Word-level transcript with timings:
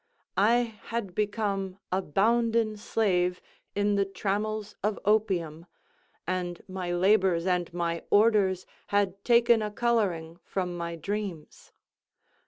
I 0.35 0.79
had 0.85 1.13
become 1.13 1.77
a 1.91 2.01
bounden 2.01 2.75
slave 2.75 3.39
in 3.75 3.93
the 3.93 4.03
trammels 4.03 4.75
of 4.81 4.97
opium, 5.05 5.67
and 6.25 6.59
my 6.67 6.91
labors 6.91 7.45
and 7.45 7.71
my 7.71 8.01
orders 8.09 8.65
had 8.87 9.23
taken 9.23 9.61
a 9.61 9.69
coloring 9.69 10.39
from 10.43 10.75
my 10.75 10.95
dreams. 10.95 11.71